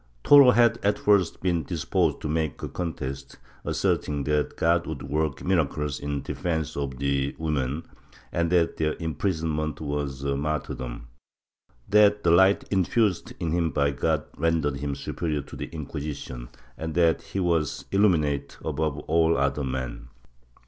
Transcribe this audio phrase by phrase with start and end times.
[0.23, 5.43] Toro had at first been disposed to make a contest, asserting that God would work
[5.43, 7.83] miracles in defence of the women,
[8.31, 11.05] and that their imprisonment was a martyrdom;
[11.87, 16.49] that the light infused in him by God rendered him superior to the Inquisition,
[16.79, 20.07] and that he was illuminated above all other men.